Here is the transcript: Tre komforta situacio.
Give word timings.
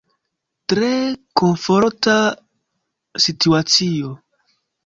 Tre 0.71 0.87
komforta 1.41 2.17
situacio. 3.27 4.19